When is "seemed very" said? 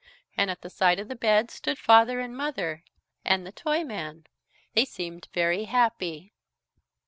4.83-5.65